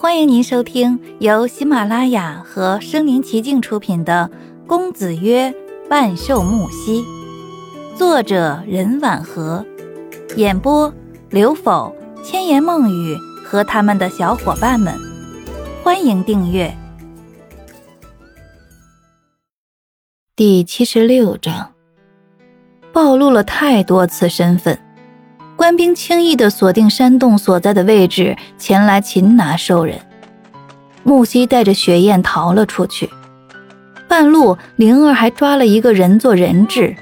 [0.00, 4.30] 欢迎您收听由喜马拉雅和声临其境出品的
[4.68, 5.52] 《公子曰
[5.90, 7.02] 万寿木兮》，
[7.96, 9.66] 作者任婉和，
[10.36, 10.94] 演播
[11.30, 11.92] 刘否、
[12.22, 14.94] 千言梦语和他们的小伙伴们。
[15.82, 16.72] 欢迎订阅。
[20.36, 21.72] 第七十六章，
[22.92, 24.78] 暴露了太多次身份。
[25.58, 29.98] 官兵轻易地锁定山洞所在的位置，前来擒拿兽人。
[31.02, 33.10] 木西带着雪雁逃了出去，
[34.06, 36.94] 半路灵儿还抓了一个人做人质，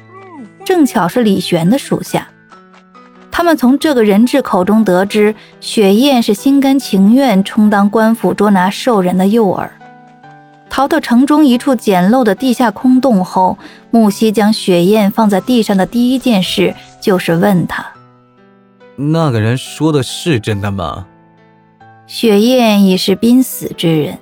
[0.64, 2.27] 正巧是李玄的属下。
[3.30, 9.69] 他们从这个人质口中得知，雪雁是心甘情愿充当官府捉拿兽人的诱饵。
[10.70, 13.59] 逃到城中一处简陋的地下空洞后，
[13.91, 17.84] 木西将雪雁放在地上的第一件事就是问他。
[18.96, 21.06] 那个人说的是真的吗？
[22.06, 24.19] 雪雁已是濒死之人，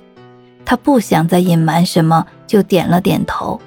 [0.65, 3.61] 他不想再隐瞒什么，就点了点头。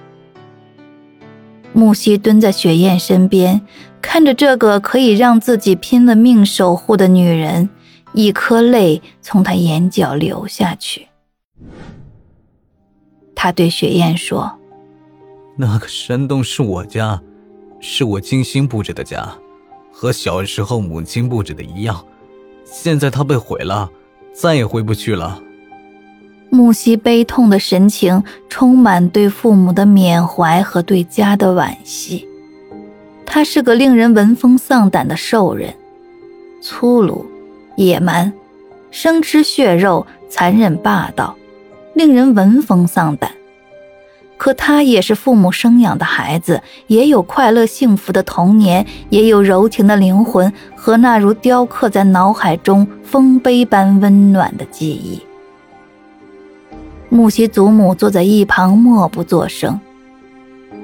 [1.73, 3.61] 木西蹲在雪雁身边，
[4.03, 7.70] 看着这个可以让自己拼了命守护的女人，
[8.12, 11.09] 一颗泪从他眼角流下去。
[13.34, 14.59] 他对雪雁说
[15.56, 17.22] ：“那个山洞是我家，
[17.78, 19.33] 是我精心布置的家。”
[20.01, 22.05] 和小时候母亲布置的一样，
[22.65, 23.91] 现在它被毁了，
[24.33, 25.43] 再也回不去了。
[26.51, 32.25] 木西悲痛的神情充满对父母的缅怀和对家的惋惜。
[33.27, 35.75] 他是个令人闻风丧胆的兽人，
[36.62, 37.27] 粗鲁、
[37.77, 38.33] 野蛮，
[38.93, 41.37] 生吃血肉，残忍霸道，
[41.95, 43.33] 令人闻风丧胆。
[44.39, 55.20] 可他也是父母生养的孩子，也有快乐幸福的童年，也有柔情的灵魂和那如雕刻在脑海中丰碑般温暖的记忆。
[57.09, 59.81] 木西祖母坐在一旁默不作声，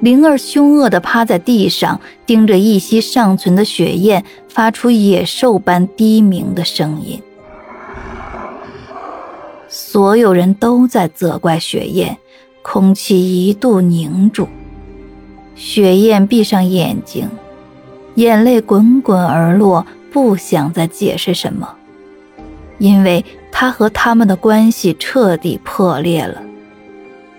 [0.01, 7.21] 灵儿凶恶地趴在地上，盯着一息尚存的雪雁，发出野兽般低鸣的声音。
[9.69, 12.17] 所有人都在责怪雪雁。
[12.67, 14.47] 空气一度凝住，
[15.53, 17.29] 雪雁闭上眼睛，
[18.15, 21.75] 眼泪滚滚而落，不想再解释什么，
[22.79, 26.41] 因为他和他们的关系彻底破裂了。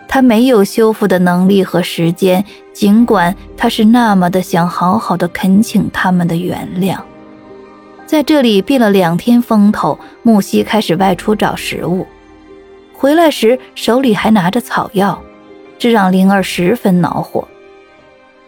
[0.07, 7.01] 他没有修复的能力和时间，尽管他是那么的想好好的恳请他们的原谅。
[8.07, 12.07] 在这里避了两天风头，木西开始外出找食物。
[12.99, 15.21] 回来时手里还拿着草药，
[15.79, 17.47] 这让灵儿十分恼火。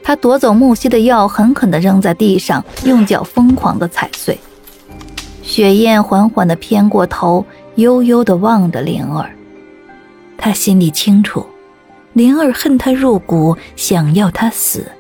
[0.03, 4.39] 他夺走木西的药，狠狠地扔在地上，用脚疯狂地踩碎。
[5.43, 7.45] 雪雁缓缓地偏过头，
[7.75, 9.31] 悠悠地望着灵儿。
[10.39, 11.47] 他心里清楚，
[12.15, 14.91] 灵儿恨他入骨，想要他死。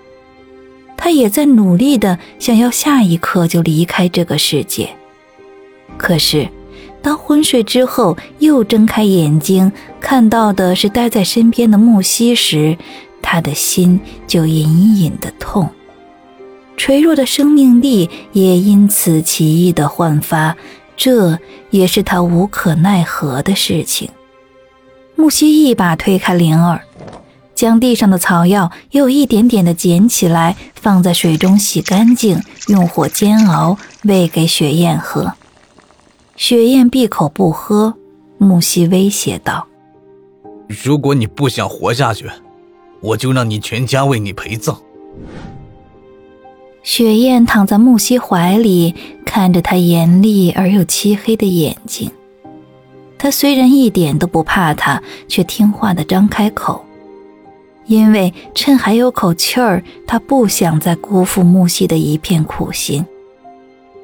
[0.94, 4.91] 他也在努力地想要下一刻就离开这个世界，
[5.97, 6.47] 可是。
[7.08, 12.76] 当昏睡之后，又睁开眼睛，看到的是待在身边的木西时，
[13.22, 15.70] 他的心就隐隐的痛，
[16.76, 20.54] 垂弱的生命力也因此奇异的焕发，
[20.98, 21.38] 这
[21.70, 24.10] 也是他无可奈何的事情。
[25.16, 26.82] 木西一把推开灵儿，
[27.54, 35.32] 将地上的草药又一点点的捡起来，放在水中洗干净，用火煎熬，喂给雪雁喝。
[36.38, 37.93] 雪雁闭口不喝，
[38.38, 39.66] 木西威胁道
[40.84, 42.31] ：“如果你不想活下去，
[43.00, 44.81] 我就让你全家为你陪葬。”
[46.84, 48.94] 雪雁躺在木西怀里，
[49.26, 52.09] 看着他严厉而又漆黑的眼睛。
[53.19, 56.84] 他虽然一点都不怕他，却听话的张开口，
[57.87, 63.05] 因为趁还有口气儿，他不想再辜负木西的一片苦心。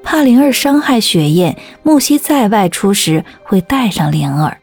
[0.05, 4.61] 怕灵儿伤害雪雁，木西在外出时会带上灵儿。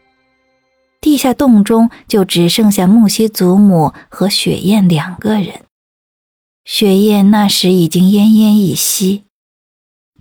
[1.00, 5.62] 地下洞中就只剩下木西祖母和雪雁两个人。
[6.64, 9.24] 雪雁那时已经奄奄一息，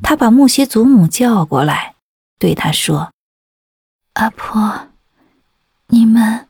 [0.01, 1.93] 他把木西祖母叫过来，
[2.39, 3.11] 对她说
[4.13, 4.87] ：“阿婆，
[5.87, 6.47] 你们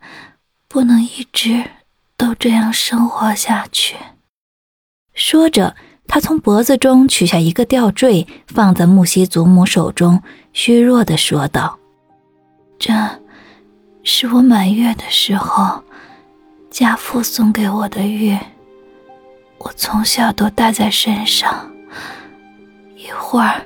[0.70, 1.72] 不能一直
[2.16, 3.98] 都这样生活下去。”
[5.14, 5.76] 说着。
[6.14, 10.22] 他从脖子中取下一个吊坠，放在木西祖母手中，
[10.52, 11.80] 虚弱地说道
[12.78, 12.92] ：“这
[14.04, 15.82] 是我满月的时候，
[16.70, 18.38] 家父送给我的玉，
[19.58, 21.72] 我从小都戴在身上。
[22.98, 23.62] 一会儿，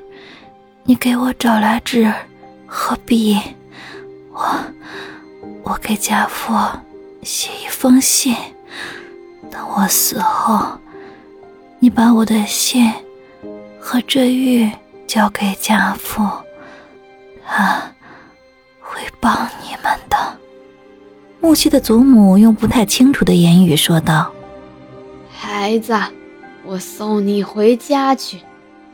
[0.83, 2.13] 你给我找来纸
[2.67, 3.41] 和笔，
[4.31, 4.55] 我
[5.63, 6.53] 我给家父
[7.23, 8.35] 写一封信，
[9.49, 10.77] 等我死后，
[11.79, 12.91] 你把我的信
[13.79, 14.69] 和这玉
[15.05, 16.23] 交给家父，
[17.45, 17.81] 他
[18.79, 20.17] 会帮你们的。
[21.39, 24.31] 木西的祖母用不太清楚的言语说道
[25.29, 25.95] ：“孩子，
[26.65, 28.41] 我送你回家去，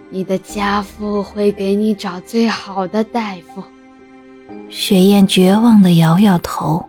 [0.09, 3.63] 你的家父会给你找最好的大夫。”
[4.69, 6.85] 雪雁绝望的摇摇头：“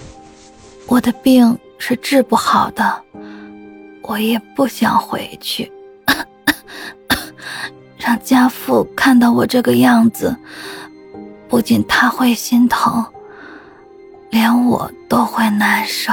[0.86, 3.02] 我的病是治不好的，
[4.06, 5.70] 我也不想回去，
[7.98, 10.36] 让家父看到我这个样子，
[11.48, 13.04] 不仅他会心疼。”
[14.30, 16.12] 连我都会难受。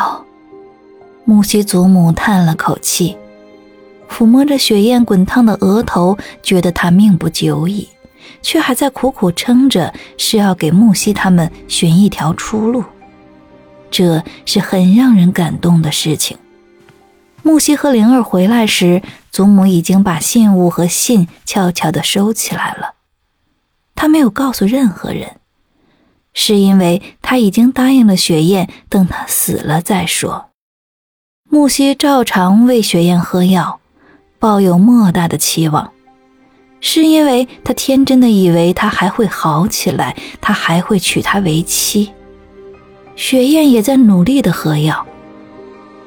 [1.25, 3.17] 木西祖母叹了口气，
[4.09, 7.89] 抚摸着雪雁滚烫的额头，觉得她命不久矣，
[8.41, 12.83] 却还在苦苦撑着，是要给木西他们寻一条出路。
[13.89, 16.37] 这是很让人感动的事情。
[17.43, 22.95] 木西和灵儿回来时，祖母已经把信物和信悄悄地收起来了，
[23.93, 25.35] 她没有告诉任何人。
[26.33, 30.49] 是因为他已经答应了雪雁，等他死了再说。
[31.47, 33.79] 木西照常为雪雁喝药，
[34.39, 35.91] 抱有莫大的期望，
[36.79, 42.11] 是因为他天真的以为他还会好起来，他还会娶她为妻。
[43.15, 45.05] 雪雁也在努力的喝药，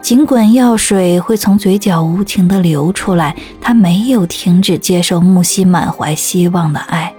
[0.06, 7.12] 尽管药水会从嘴角无情的流出来，他没有停止接受木西满怀希望的爱。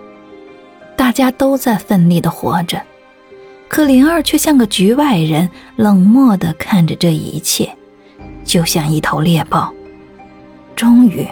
[0.95, 2.81] 大家都在奋力的活着。
[3.68, 7.69] 可灵儿却像个局外人，冷漠地看着这一切，
[8.45, 9.74] 就像一头猎豹。
[10.74, 11.28] 终于，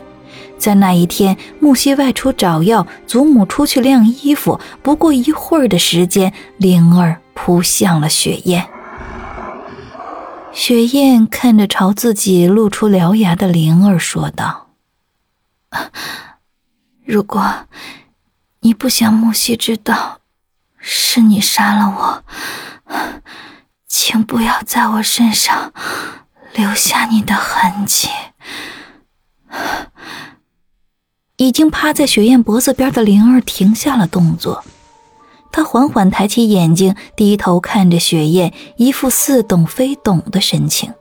[0.57, 8.61] 在那一天，木西外出找药，祖母出去晾衣服，不过一会儿的时间，灵儿扑向了雪雁。
[10.55, 14.69] 雪雁看着朝自己露出獠牙的灵儿，说道
[17.03, 17.67] ：“如果
[18.61, 20.21] 你不想木西知道。”
[20.87, 22.23] 是你杀了我，
[23.87, 25.73] 请不要在我身上
[26.53, 28.07] 留下你的痕迹。
[31.37, 34.63] 已经趴在雪雁脖子边的灵儿停下了动作，
[35.55, 40.93] 他缓缓抬起眼睛，低头看着雪雁，一副似懂非懂的神情。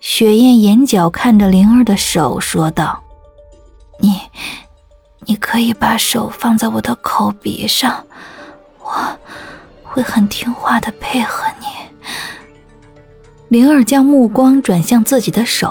[0.00, 3.02] 雪雁眼角看着灵儿的手，说道
[4.00, 4.18] ：“你，
[5.26, 8.02] 你可以把手放在我的口鼻上。”
[8.80, 9.18] 我
[9.84, 11.66] 会很听话的配合你。
[13.50, 15.70] 灵儿将目光转向自己的手，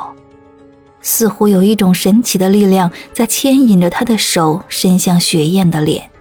[1.01, 6.11] 似乎有一种神奇的力量在牵引着他的手伸向雪雁的脸。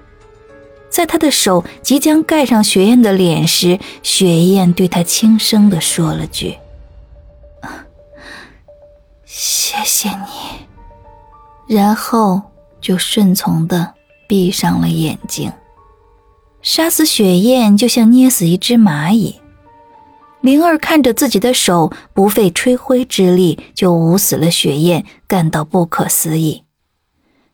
[0.90, 6.56] 在他的手即将盖上雪雁的脸时，雪雁对他轻声的说了句
[9.24, 10.66] ：“谢谢你。”
[11.68, 12.40] 然后
[12.80, 13.94] 就顺从的
[14.26, 15.52] 闭上了眼睛。
[16.62, 19.40] 杀死雪雁就像捏死一只蚂蚁。
[20.40, 26.64] 灵儿看着自己的手不费吹灰之力就捂死了雪雁，感到不可思议。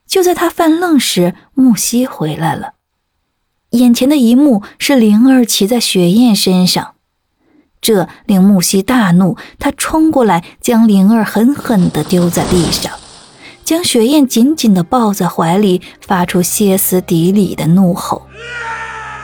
[0.06, 2.74] 就在他犯愣时，木西回来了。
[3.74, 6.92] 眼前的一幕是灵儿骑在雪雁身上，
[7.80, 12.92] 这令木西大怒，他冲过来将灵儿狠狠地丢在地上，
[13.64, 18.22] 将雪雁紧紧地抱在怀里，发出歇斯底里的怒吼。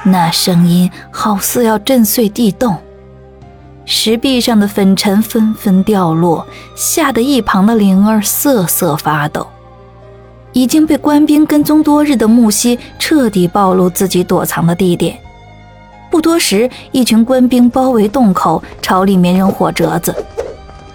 [0.02, 2.76] 那声音好似要震碎地洞，
[3.84, 9.46] 石壁上的粉尘纷纷掉落，吓得一旁的灵儿瑟瑟发抖。
[10.52, 15.16] 已经被官兵跟踪多日的木西彻底暴露自己躲藏的地点。
[16.10, 20.14] 不多时，一群官兵包围洞口，朝里面扔火折子，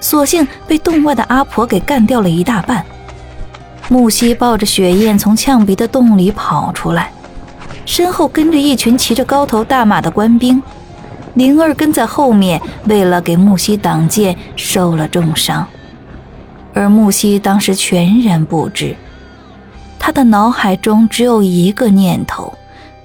[0.01, 2.85] 所幸被洞外的阿婆给干掉了一大半。
[3.87, 7.11] 木西抱着雪雁从呛鼻的洞里跑出来。
[7.85, 10.61] 身后跟着一群骑着高头大马的官兵，
[11.35, 15.65] 灵儿跟在后面，为了给木西挡箭，受了重伤。
[16.73, 18.95] 而木西当时全然不知，
[20.05, 22.53] 他的脑海中只有一个念头：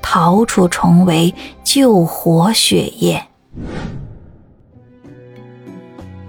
[0.03, 3.23] 逃出重围，救活雪雁。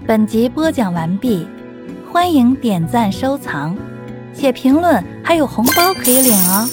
[0.06, 1.46] 本集播讲完毕，
[2.10, 3.76] 欢迎点赞、收藏、
[4.32, 6.66] 写评论，还有红包可以领哦！